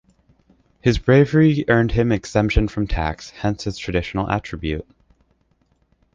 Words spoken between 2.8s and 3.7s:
tax, hence